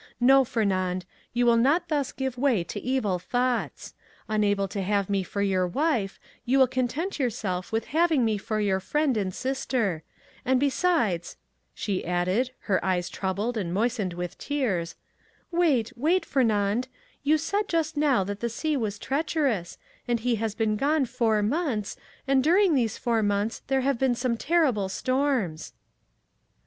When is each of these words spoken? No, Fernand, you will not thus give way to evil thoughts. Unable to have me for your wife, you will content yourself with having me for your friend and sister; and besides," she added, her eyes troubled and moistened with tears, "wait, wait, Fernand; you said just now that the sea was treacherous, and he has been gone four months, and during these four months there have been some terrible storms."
No, 0.19 0.43
Fernand, 0.43 1.05
you 1.31 1.45
will 1.45 1.57
not 1.57 1.89
thus 1.89 2.11
give 2.11 2.35
way 2.35 2.63
to 2.63 2.79
evil 2.79 3.19
thoughts. 3.19 3.93
Unable 4.27 4.67
to 4.67 4.81
have 4.81 5.11
me 5.11 5.21
for 5.21 5.43
your 5.43 5.67
wife, 5.67 6.19
you 6.43 6.57
will 6.57 6.65
content 6.65 7.19
yourself 7.19 7.71
with 7.71 7.85
having 7.93 8.25
me 8.25 8.39
for 8.39 8.59
your 8.59 8.79
friend 8.79 9.15
and 9.15 9.31
sister; 9.31 10.01
and 10.43 10.59
besides," 10.59 11.37
she 11.75 12.03
added, 12.03 12.49
her 12.61 12.83
eyes 12.83 13.09
troubled 13.09 13.57
and 13.57 13.75
moistened 13.75 14.13
with 14.15 14.39
tears, 14.39 14.95
"wait, 15.51 15.93
wait, 15.95 16.25
Fernand; 16.25 16.87
you 17.21 17.37
said 17.37 17.67
just 17.67 17.95
now 17.95 18.23
that 18.23 18.39
the 18.39 18.49
sea 18.49 18.75
was 18.75 18.97
treacherous, 18.97 19.77
and 20.07 20.21
he 20.21 20.33
has 20.37 20.55
been 20.55 20.77
gone 20.77 21.05
four 21.05 21.43
months, 21.43 21.95
and 22.27 22.43
during 22.43 22.73
these 22.73 22.97
four 22.97 23.21
months 23.21 23.61
there 23.67 23.81
have 23.81 23.99
been 23.99 24.15
some 24.15 24.35
terrible 24.35 24.89
storms." 24.89 25.73